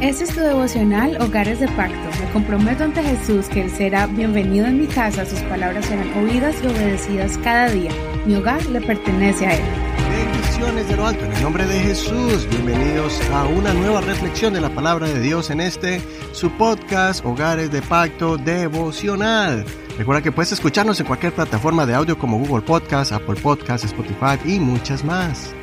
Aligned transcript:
Este 0.00 0.24
es 0.24 0.34
tu 0.34 0.40
devocional 0.40 1.20
Hogares 1.20 1.60
de 1.60 1.68
Pacto. 1.68 1.94
Me 1.94 2.32
comprometo 2.32 2.84
ante 2.84 3.02
Jesús 3.02 3.46
que 3.48 3.60
Él 3.60 3.70
será 3.70 4.06
bienvenido 4.06 4.66
en 4.66 4.80
mi 4.80 4.86
casa, 4.86 5.26
sus 5.26 5.40
palabras 5.40 5.84
serán 5.84 6.10
oídas 6.24 6.56
y 6.64 6.68
obedecidas 6.68 7.36
cada 7.44 7.68
día. 7.68 7.90
Mi 8.24 8.34
hogar 8.34 8.64
le 8.66 8.80
pertenece 8.80 9.46
a 9.46 9.56
Él. 9.56 9.62
Bendiciones 10.10 10.88
de 10.88 10.96
lo 10.96 11.06
alto 11.06 11.22
en 11.26 11.32
el 11.34 11.42
nombre 11.42 11.66
de 11.66 11.80
Jesús. 11.80 12.48
Bienvenidos 12.48 13.20
a 13.30 13.44
una 13.44 13.74
nueva 13.74 14.00
reflexión 14.00 14.54
de 14.54 14.62
la 14.62 14.70
palabra 14.70 15.06
de 15.06 15.20
Dios 15.20 15.50
en 15.50 15.60
este, 15.60 16.00
su 16.32 16.50
podcast 16.52 17.22
Hogares 17.22 17.70
de 17.70 17.82
Pacto 17.82 18.38
Devocional. 18.38 19.66
Recuerda 19.98 20.22
que 20.22 20.32
puedes 20.32 20.52
escucharnos 20.52 20.98
en 21.00 21.06
cualquier 21.06 21.34
plataforma 21.34 21.84
de 21.84 21.94
audio 21.94 22.18
como 22.18 22.38
Google 22.38 22.62
Podcast, 22.62 23.12
Apple 23.12 23.38
Podcast, 23.42 23.84
Spotify 23.84 24.38
y 24.46 24.60
muchas 24.60 25.04
más. 25.04 25.54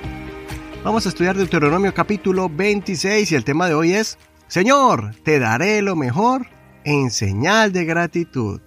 Vamos 0.84 1.06
a 1.06 1.10
estudiar 1.10 1.36
Deuteronomio 1.36 1.94
capítulo 1.94 2.50
26 2.50 3.32
y 3.32 3.36
el 3.36 3.44
tema 3.44 3.68
de 3.68 3.74
hoy 3.74 3.94
es, 3.94 4.18
Señor, 4.48 5.16
te 5.24 5.40
daré 5.40 5.82
lo 5.82 5.96
mejor 5.96 6.48
en 6.86 7.12
señal 7.12 7.74
de 7.74 7.84
gratitud. 7.84 8.62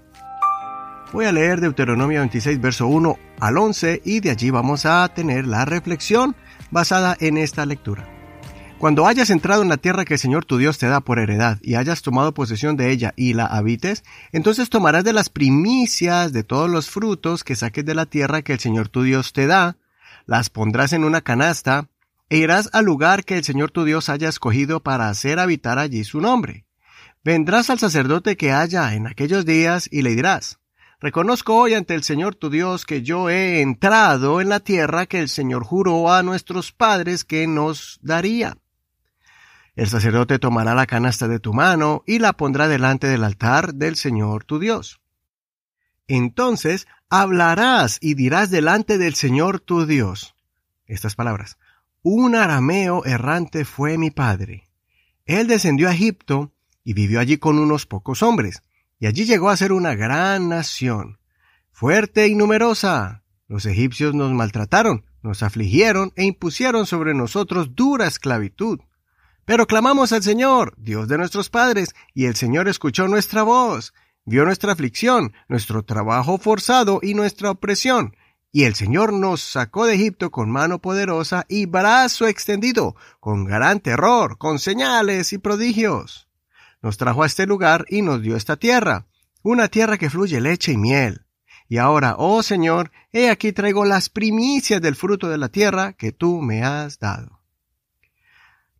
Voy 1.12 1.24
a 1.24 1.32
leer 1.32 1.60
Deuteronomio 1.60 2.20
26 2.20 2.60
verso 2.60 2.86
1 2.88 3.18
al 3.40 3.56
11 3.56 4.02
y 4.04 4.20
de 4.20 4.30
allí 4.30 4.50
vamos 4.50 4.84
a 4.86 5.08
tener 5.08 5.46
la 5.46 5.64
reflexión 5.64 6.36
basada 6.70 7.16
en 7.20 7.38
esta 7.38 7.64
lectura. 7.64 8.06
Cuando 8.78 9.06
hayas 9.06 9.28
entrado 9.28 9.62
en 9.62 9.68
la 9.68 9.76
tierra 9.76 10.06
que 10.06 10.14
el 10.14 10.20
Señor 10.20 10.46
tu 10.46 10.56
Dios 10.56 10.78
te 10.78 10.88
da 10.88 11.00
por 11.00 11.18
heredad 11.18 11.58
y 11.62 11.74
hayas 11.74 12.00
tomado 12.00 12.32
posesión 12.32 12.78
de 12.78 12.90
ella 12.90 13.12
y 13.14 13.34
la 13.34 13.44
habites, 13.44 14.04
entonces 14.32 14.70
tomarás 14.70 15.04
de 15.04 15.12
las 15.12 15.28
primicias 15.28 16.32
de 16.32 16.44
todos 16.44 16.70
los 16.70 16.88
frutos 16.88 17.44
que 17.44 17.56
saques 17.56 17.84
de 17.84 17.94
la 17.94 18.06
tierra 18.06 18.40
que 18.40 18.54
el 18.54 18.58
Señor 18.58 18.88
tu 18.88 19.02
Dios 19.02 19.34
te 19.34 19.46
da, 19.46 19.76
las 20.24 20.48
pondrás 20.48 20.94
en 20.94 21.04
una 21.04 21.20
canasta 21.20 21.89
e 22.30 22.38
irás 22.38 22.70
al 22.72 22.86
lugar 22.86 23.24
que 23.24 23.36
el 23.36 23.44
Señor 23.44 23.70
tu 23.70 23.84
Dios 23.84 24.08
haya 24.08 24.28
escogido 24.28 24.82
para 24.82 25.10
hacer 25.10 25.38
habitar 25.38 25.78
allí 25.78 26.04
su 26.04 26.20
nombre. 26.20 26.64
Vendrás 27.22 27.68
al 27.68 27.78
sacerdote 27.78 28.38
que 28.38 28.52
haya 28.52 28.94
en 28.94 29.06
aquellos 29.06 29.44
días 29.44 29.88
y 29.90 30.00
le 30.00 30.14
dirás, 30.14 30.58
Reconozco 31.00 31.56
hoy 31.56 31.72
ante 31.72 31.94
el 31.94 32.02
Señor 32.02 32.34
tu 32.34 32.50
Dios 32.50 32.84
que 32.84 33.02
yo 33.02 33.30
he 33.30 33.62
entrado 33.62 34.42
en 34.42 34.50
la 34.50 34.60
tierra 34.60 35.06
que 35.06 35.18
el 35.18 35.30
Señor 35.30 35.64
juró 35.64 36.12
a 36.12 36.22
nuestros 36.22 36.72
padres 36.72 37.24
que 37.24 37.46
nos 37.46 37.98
daría. 38.02 38.58
El 39.76 39.88
sacerdote 39.88 40.38
tomará 40.38 40.74
la 40.74 40.86
canasta 40.86 41.26
de 41.26 41.40
tu 41.40 41.54
mano 41.54 42.02
y 42.06 42.18
la 42.18 42.34
pondrá 42.34 42.68
delante 42.68 43.06
del 43.06 43.24
altar 43.24 43.72
del 43.74 43.96
Señor 43.96 44.44
tu 44.44 44.58
Dios. 44.58 45.00
Entonces 46.06 46.86
hablarás 47.08 47.96
y 48.02 48.12
dirás 48.12 48.50
delante 48.50 48.98
del 48.98 49.14
Señor 49.14 49.58
tu 49.60 49.86
Dios 49.86 50.34
estas 50.84 51.14
palabras. 51.14 51.56
Un 52.02 52.34
arameo 52.34 53.04
errante 53.04 53.66
fue 53.66 53.98
mi 53.98 54.10
padre. 54.10 54.70
Él 55.26 55.46
descendió 55.46 55.86
a 55.88 55.92
Egipto 55.92 56.50
y 56.82 56.94
vivió 56.94 57.20
allí 57.20 57.36
con 57.36 57.58
unos 57.58 57.84
pocos 57.84 58.22
hombres, 58.22 58.62
y 58.98 59.06
allí 59.06 59.26
llegó 59.26 59.50
a 59.50 59.56
ser 59.56 59.72
una 59.72 59.94
gran 59.94 60.48
nación, 60.48 61.18
fuerte 61.72 62.26
y 62.26 62.34
numerosa. 62.34 63.22
Los 63.48 63.66
egipcios 63.66 64.14
nos 64.14 64.32
maltrataron, 64.32 65.04
nos 65.22 65.42
afligieron 65.42 66.12
e 66.16 66.24
impusieron 66.24 66.86
sobre 66.86 67.12
nosotros 67.12 67.74
dura 67.74 68.06
esclavitud. 68.06 68.80
Pero 69.44 69.66
clamamos 69.66 70.12
al 70.12 70.22
Señor, 70.22 70.74
Dios 70.78 71.06
de 71.06 71.18
nuestros 71.18 71.50
padres, 71.50 71.94
y 72.14 72.24
el 72.24 72.34
Señor 72.34 72.66
escuchó 72.66 73.08
nuestra 73.08 73.42
voz, 73.42 73.92
vio 74.24 74.46
nuestra 74.46 74.72
aflicción, 74.72 75.34
nuestro 75.48 75.82
trabajo 75.82 76.38
forzado 76.38 77.00
y 77.02 77.12
nuestra 77.12 77.50
opresión, 77.50 78.16
y 78.52 78.64
el 78.64 78.74
Señor 78.74 79.12
nos 79.12 79.40
sacó 79.40 79.86
de 79.86 79.94
Egipto 79.94 80.30
con 80.30 80.50
mano 80.50 80.80
poderosa 80.80 81.46
y 81.48 81.66
brazo 81.66 82.26
extendido, 82.26 82.96
con 83.20 83.44
gran 83.44 83.80
terror, 83.80 84.38
con 84.38 84.58
señales 84.58 85.32
y 85.32 85.38
prodigios. 85.38 86.28
Nos 86.82 86.96
trajo 86.96 87.22
a 87.22 87.26
este 87.26 87.46
lugar 87.46 87.84
y 87.88 88.02
nos 88.02 88.22
dio 88.22 88.36
esta 88.36 88.56
tierra, 88.56 89.06
una 89.42 89.68
tierra 89.68 89.98
que 89.98 90.10
fluye 90.10 90.40
leche 90.40 90.72
y 90.72 90.76
miel. 90.76 91.26
Y 91.68 91.78
ahora, 91.78 92.16
oh 92.18 92.42
Señor, 92.42 92.90
he 93.12 93.30
aquí 93.30 93.52
traigo 93.52 93.84
las 93.84 94.08
primicias 94.08 94.82
del 94.82 94.96
fruto 94.96 95.28
de 95.28 95.38
la 95.38 95.48
tierra 95.48 95.92
que 95.92 96.10
tú 96.10 96.40
me 96.40 96.64
has 96.64 96.98
dado. 96.98 97.40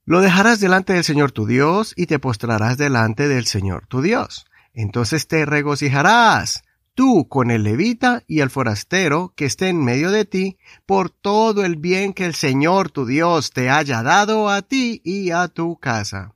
Lo 0.05 0.21
dejarás 0.21 0.59
delante 0.59 0.95
del 0.95 1.05
Señor 1.05 1.31
tu 1.31 1.47
Dios 1.47 1.95
y 1.97 2.07
te 2.07 2.19
postrarás 2.19 2.77
delante 2.77 3.29
del 3.29 3.47
Señor 3.47 3.87
tu 3.87 4.03
Dios. 4.03 4.47
Entonces 4.73 5.29
te 5.29 5.47
regocijarás 5.47 6.65
tú 7.01 7.29
con 7.31 7.51
el 7.51 7.63
levita 7.63 8.25
y 8.27 8.41
el 8.41 8.51
forastero 8.51 9.33
que 9.35 9.47
esté 9.47 9.69
en 9.69 9.83
medio 9.83 10.11
de 10.11 10.27
ti, 10.27 10.59
por 10.85 11.09
todo 11.09 11.65
el 11.65 11.77
bien 11.77 12.13
que 12.13 12.27
el 12.27 12.35
Señor 12.35 12.91
tu 12.91 13.07
Dios 13.07 13.53
te 13.53 13.71
haya 13.71 14.03
dado 14.03 14.51
a 14.51 14.61
ti 14.61 15.01
y 15.03 15.31
a 15.31 15.49
tu 15.49 15.79
casa. 15.79 16.35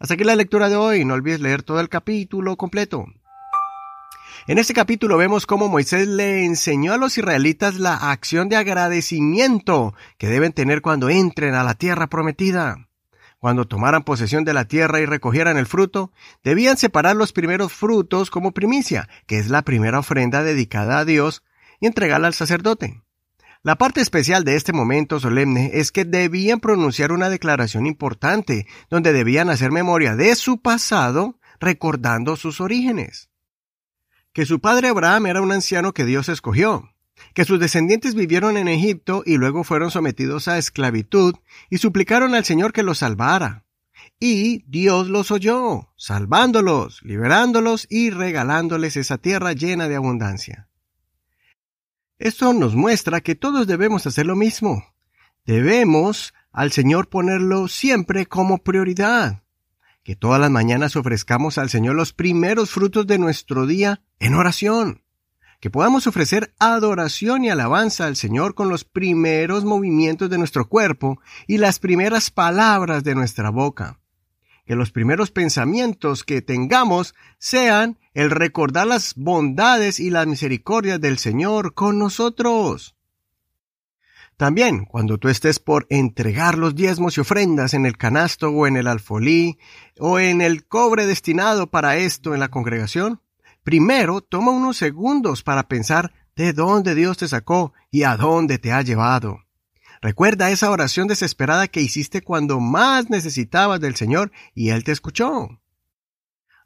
Hasta 0.00 0.14
aquí 0.14 0.24
la 0.24 0.34
lectura 0.34 0.68
de 0.68 0.74
hoy, 0.74 1.04
no 1.04 1.14
olvides 1.14 1.38
leer 1.38 1.62
todo 1.62 1.78
el 1.78 1.88
capítulo 1.88 2.56
completo. 2.56 3.04
En 4.48 4.58
este 4.58 4.74
capítulo 4.74 5.16
vemos 5.16 5.46
cómo 5.46 5.68
Moisés 5.68 6.08
le 6.08 6.44
enseñó 6.44 6.92
a 6.92 6.96
los 6.96 7.16
israelitas 7.16 7.78
la 7.78 7.94
acción 8.10 8.48
de 8.48 8.56
agradecimiento 8.56 9.94
que 10.18 10.26
deben 10.26 10.52
tener 10.52 10.82
cuando 10.82 11.10
entren 11.10 11.54
a 11.54 11.62
la 11.62 11.74
tierra 11.74 12.08
prometida. 12.08 12.89
Cuando 13.40 13.66
tomaran 13.66 14.04
posesión 14.04 14.44
de 14.44 14.52
la 14.52 14.66
tierra 14.66 15.00
y 15.00 15.06
recogieran 15.06 15.56
el 15.56 15.64
fruto, 15.64 16.12
debían 16.44 16.76
separar 16.76 17.16
los 17.16 17.32
primeros 17.32 17.72
frutos 17.72 18.30
como 18.30 18.52
primicia, 18.52 19.08
que 19.26 19.38
es 19.38 19.48
la 19.48 19.62
primera 19.62 19.98
ofrenda 19.98 20.42
dedicada 20.42 20.98
a 20.98 21.06
Dios, 21.06 21.42
y 21.80 21.86
entregarla 21.86 22.26
al 22.26 22.34
sacerdote. 22.34 23.02
La 23.62 23.76
parte 23.76 24.02
especial 24.02 24.44
de 24.44 24.56
este 24.56 24.74
momento 24.74 25.20
solemne 25.20 25.70
es 25.72 25.90
que 25.90 26.04
debían 26.04 26.60
pronunciar 26.60 27.12
una 27.12 27.30
declaración 27.30 27.86
importante, 27.86 28.66
donde 28.90 29.14
debían 29.14 29.48
hacer 29.48 29.72
memoria 29.72 30.16
de 30.16 30.34
su 30.34 30.60
pasado, 30.60 31.38
recordando 31.60 32.36
sus 32.36 32.60
orígenes. 32.60 33.30
Que 34.34 34.44
su 34.44 34.60
padre 34.60 34.88
Abraham 34.88 35.26
era 35.26 35.40
un 35.40 35.50
anciano 35.50 35.94
que 35.94 36.04
Dios 36.04 36.28
escogió, 36.28 36.89
que 37.34 37.44
sus 37.44 37.60
descendientes 37.60 38.14
vivieron 38.14 38.56
en 38.56 38.68
Egipto 38.68 39.22
y 39.24 39.36
luego 39.36 39.64
fueron 39.64 39.90
sometidos 39.90 40.48
a 40.48 40.58
esclavitud 40.58 41.34
y 41.68 41.78
suplicaron 41.78 42.34
al 42.34 42.44
Señor 42.44 42.72
que 42.72 42.82
los 42.82 42.98
salvara. 42.98 43.64
Y 44.18 44.64
Dios 44.66 45.08
los 45.08 45.30
oyó, 45.30 45.88
salvándolos, 45.96 47.02
liberándolos 47.02 47.86
y 47.88 48.10
regalándoles 48.10 48.96
esa 48.96 49.18
tierra 49.18 49.52
llena 49.52 49.88
de 49.88 49.96
abundancia. 49.96 50.68
Esto 52.18 52.52
nos 52.52 52.74
muestra 52.74 53.20
que 53.20 53.34
todos 53.34 53.66
debemos 53.66 54.06
hacer 54.06 54.26
lo 54.26 54.36
mismo. 54.36 54.84
Debemos 55.46 56.34
al 56.52 56.70
Señor 56.72 57.08
ponerlo 57.08 57.68
siempre 57.68 58.26
como 58.26 58.58
prioridad. 58.58 59.42
Que 60.02 60.16
todas 60.16 60.40
las 60.40 60.50
mañanas 60.50 60.96
ofrezcamos 60.96 61.56
al 61.56 61.70
Señor 61.70 61.94
los 61.94 62.12
primeros 62.12 62.70
frutos 62.70 63.06
de 63.06 63.18
nuestro 63.18 63.66
día 63.66 64.02
en 64.18 64.34
oración 64.34 65.02
que 65.60 65.70
podamos 65.70 66.06
ofrecer 66.06 66.54
adoración 66.58 67.44
y 67.44 67.50
alabanza 67.50 68.06
al 68.06 68.16
Señor 68.16 68.54
con 68.54 68.70
los 68.70 68.84
primeros 68.84 69.64
movimientos 69.64 70.30
de 70.30 70.38
nuestro 70.38 70.68
cuerpo 70.68 71.20
y 71.46 71.58
las 71.58 71.78
primeras 71.78 72.30
palabras 72.30 73.04
de 73.04 73.14
nuestra 73.14 73.50
boca. 73.50 74.00
Que 74.64 74.74
los 74.74 74.90
primeros 74.90 75.30
pensamientos 75.30 76.24
que 76.24 76.40
tengamos 76.40 77.14
sean 77.38 77.98
el 78.14 78.30
recordar 78.30 78.86
las 78.86 79.14
bondades 79.14 80.00
y 80.00 80.10
las 80.10 80.26
misericordias 80.26 81.00
del 81.00 81.18
Señor 81.18 81.74
con 81.74 81.98
nosotros. 81.98 82.96
También, 84.38 84.86
cuando 84.86 85.18
tú 85.18 85.28
estés 85.28 85.58
por 85.58 85.86
entregar 85.90 86.56
los 86.56 86.74
diezmos 86.74 87.18
y 87.18 87.20
ofrendas 87.20 87.74
en 87.74 87.84
el 87.84 87.98
canasto 87.98 88.48
o 88.48 88.66
en 88.66 88.78
el 88.78 88.86
alfolí 88.86 89.58
o 89.98 90.18
en 90.18 90.40
el 90.40 90.66
cobre 90.66 91.04
destinado 91.04 91.66
para 91.66 91.98
esto 91.98 92.32
en 92.32 92.40
la 92.40 92.48
congregación, 92.48 93.20
Primero, 93.70 94.20
toma 94.20 94.50
unos 94.50 94.78
segundos 94.78 95.44
para 95.44 95.68
pensar 95.68 96.12
de 96.34 96.52
dónde 96.52 96.96
Dios 96.96 97.18
te 97.18 97.28
sacó 97.28 97.72
y 97.92 98.02
a 98.02 98.16
dónde 98.16 98.58
te 98.58 98.72
ha 98.72 98.82
llevado. 98.82 99.44
Recuerda 100.02 100.50
esa 100.50 100.72
oración 100.72 101.06
desesperada 101.06 101.68
que 101.68 101.80
hiciste 101.80 102.20
cuando 102.20 102.58
más 102.58 103.10
necesitabas 103.10 103.78
del 103.78 103.94
Señor 103.94 104.32
y 104.56 104.70
Él 104.70 104.82
te 104.82 104.90
escuchó. 104.90 105.60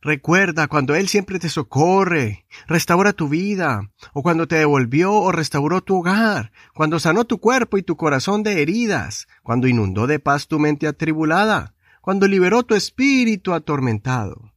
Recuerda 0.00 0.66
cuando 0.66 0.94
Él 0.94 1.08
siempre 1.08 1.38
te 1.38 1.50
socorre, 1.50 2.46
restaura 2.66 3.12
tu 3.12 3.28
vida, 3.28 3.90
o 4.14 4.22
cuando 4.22 4.48
te 4.48 4.56
devolvió 4.56 5.12
o 5.12 5.30
restauró 5.30 5.82
tu 5.82 5.98
hogar, 5.98 6.52
cuando 6.72 6.98
sanó 6.98 7.26
tu 7.26 7.38
cuerpo 7.38 7.76
y 7.76 7.82
tu 7.82 7.98
corazón 7.98 8.42
de 8.42 8.62
heridas, 8.62 9.28
cuando 9.42 9.68
inundó 9.68 10.06
de 10.06 10.20
paz 10.20 10.48
tu 10.48 10.58
mente 10.58 10.86
atribulada, 10.86 11.74
cuando 12.00 12.26
liberó 12.26 12.62
tu 12.62 12.74
espíritu 12.74 13.52
atormentado. 13.52 14.53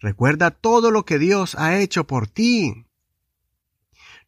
Recuerda 0.00 0.50
todo 0.50 0.90
lo 0.90 1.04
que 1.04 1.18
Dios 1.18 1.54
ha 1.54 1.78
hecho 1.78 2.06
por 2.06 2.28
ti. 2.28 2.86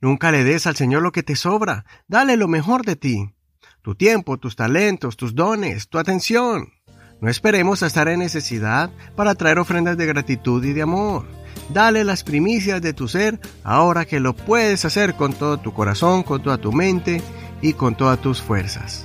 Nunca 0.00 0.30
le 0.30 0.44
des 0.44 0.66
al 0.66 0.76
Señor 0.76 1.02
lo 1.02 1.12
que 1.12 1.22
te 1.22 1.36
sobra, 1.36 1.84
dale 2.06 2.36
lo 2.36 2.48
mejor 2.48 2.84
de 2.84 2.96
ti. 2.96 3.34
Tu 3.82 3.94
tiempo, 3.94 4.38
tus 4.38 4.56
talentos, 4.56 5.16
tus 5.16 5.34
dones, 5.34 5.88
tu 5.88 5.98
atención. 5.98 6.72
No 7.20 7.28
esperemos 7.28 7.82
a 7.82 7.88
estar 7.88 8.08
en 8.08 8.20
necesidad 8.20 8.90
para 9.16 9.34
traer 9.34 9.58
ofrendas 9.58 9.96
de 9.96 10.06
gratitud 10.06 10.64
y 10.64 10.72
de 10.72 10.82
amor. 10.82 11.26
Dale 11.70 12.04
las 12.04 12.22
primicias 12.22 12.80
de 12.80 12.92
tu 12.92 13.08
ser 13.08 13.40
ahora 13.64 14.04
que 14.04 14.20
lo 14.20 14.34
puedes 14.34 14.84
hacer 14.84 15.14
con 15.14 15.32
todo 15.32 15.58
tu 15.58 15.74
corazón, 15.74 16.22
con 16.22 16.42
toda 16.42 16.58
tu 16.58 16.72
mente 16.72 17.20
y 17.60 17.72
con 17.72 17.96
todas 17.96 18.20
tus 18.20 18.40
fuerzas. 18.40 19.04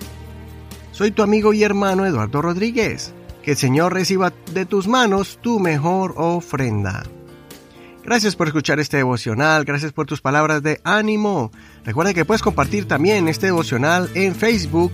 Soy 0.91 1.11
tu 1.11 1.23
amigo 1.23 1.53
y 1.53 1.63
hermano 1.63 2.05
Eduardo 2.05 2.41
Rodríguez. 2.41 3.13
Que 3.43 3.51
el 3.51 3.57
Señor 3.57 3.93
reciba 3.93 4.33
de 4.53 4.65
tus 4.65 4.87
manos 4.87 5.37
tu 5.41 5.59
mejor 5.59 6.15
ofrenda. 6.17 7.03
Gracias 8.03 8.35
por 8.35 8.47
escuchar 8.47 8.79
este 8.79 8.97
devocional, 8.97 9.63
gracias 9.63 9.91
por 9.93 10.05
tus 10.05 10.21
palabras 10.21 10.63
de 10.63 10.81
ánimo. 10.83 11.51
Recuerda 11.85 12.13
que 12.13 12.25
puedes 12.25 12.41
compartir 12.41 12.87
también 12.87 13.27
este 13.27 13.47
devocional 13.47 14.09
en 14.13 14.33
Facebook. 14.35 14.91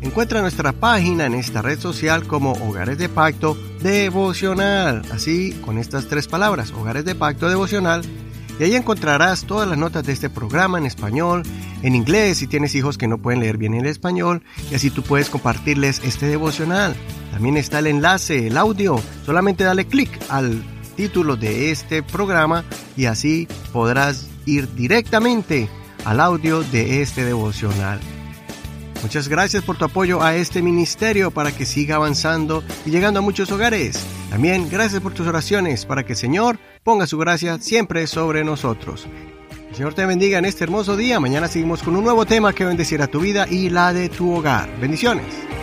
Encuentra 0.00 0.40
nuestra 0.40 0.72
página 0.72 1.26
en 1.26 1.34
esta 1.34 1.60
red 1.60 1.78
social 1.78 2.26
como 2.26 2.52
Hogares 2.52 2.98
de 2.98 3.08
Pacto 3.08 3.56
Devocional. 3.82 5.02
Así, 5.12 5.52
con 5.64 5.76
estas 5.76 6.06
tres 6.06 6.28
palabras, 6.28 6.70
Hogares 6.72 7.04
de 7.04 7.14
Pacto 7.14 7.48
Devocional. 7.48 8.02
Y 8.58 8.64
ahí 8.64 8.76
encontrarás 8.76 9.44
todas 9.44 9.68
las 9.68 9.78
notas 9.78 10.04
de 10.04 10.12
este 10.12 10.30
programa 10.30 10.78
en 10.78 10.86
español, 10.86 11.42
en 11.82 11.94
inglés 11.94 12.38
si 12.38 12.46
tienes 12.46 12.74
hijos 12.74 12.98
que 12.98 13.08
no 13.08 13.18
pueden 13.18 13.40
leer 13.40 13.56
bien 13.56 13.74
el 13.74 13.86
español, 13.86 14.42
y 14.70 14.74
así 14.74 14.90
tú 14.90 15.02
puedes 15.02 15.30
compartirles 15.30 16.00
este 16.04 16.26
devocional. 16.26 16.96
También 17.32 17.56
está 17.56 17.78
el 17.78 17.86
enlace, 17.86 18.46
el 18.46 18.56
audio. 18.56 19.00
Solamente 19.24 19.64
dale 19.64 19.86
clic 19.86 20.10
al 20.28 20.62
título 20.96 21.36
de 21.36 21.70
este 21.70 22.02
programa 22.02 22.64
y 22.96 23.04
así 23.04 23.46
podrás 23.72 24.26
ir 24.46 24.74
directamente 24.74 25.68
al 26.04 26.20
audio 26.20 26.62
de 26.62 27.02
este 27.02 27.24
devocional. 27.24 28.00
Muchas 29.02 29.28
gracias 29.28 29.62
por 29.62 29.76
tu 29.76 29.84
apoyo 29.84 30.22
a 30.22 30.34
este 30.34 30.60
ministerio 30.60 31.30
para 31.30 31.52
que 31.52 31.64
siga 31.64 31.96
avanzando 31.96 32.64
y 32.84 32.90
llegando 32.90 33.20
a 33.20 33.22
muchos 33.22 33.50
hogares. 33.52 34.04
También 34.30 34.68
gracias 34.68 35.00
por 35.00 35.14
tus 35.14 35.26
oraciones 35.26 35.86
para 35.86 36.04
que 36.04 36.14
el 36.14 36.18
Señor 36.18 36.58
ponga 36.82 37.06
su 37.06 37.16
gracia 37.16 37.58
siempre 37.60 38.06
sobre 38.06 38.42
nosotros. 38.42 39.06
El 39.68 39.76
Señor 39.76 39.94
te 39.94 40.04
bendiga 40.04 40.38
en 40.38 40.46
este 40.46 40.64
hermoso 40.64 40.96
día. 40.96 41.20
Mañana 41.20 41.46
seguimos 41.46 41.82
con 41.82 41.94
un 41.94 42.04
nuevo 42.04 42.26
tema 42.26 42.52
que 42.52 42.64
bendecirá 42.64 43.06
tu 43.06 43.20
vida 43.20 43.46
y 43.48 43.70
la 43.70 43.92
de 43.92 44.08
tu 44.08 44.34
hogar. 44.34 44.68
Bendiciones. 44.80 45.57